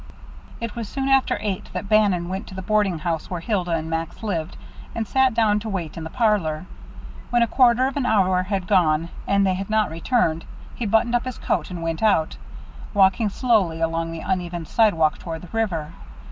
[0.59, 3.87] It was soon after eight that Bannon went to the boarding house where Hilda and
[3.87, 4.57] Max lived,
[4.95, 6.65] and sat down to wait in the parlor.
[7.29, 10.43] When a quarter of an hour had gone, and they had not returned,
[10.73, 12.37] he buttoned up his coat and went out,
[12.95, 15.93] walking slowly along the uneven sidewalk toward the river.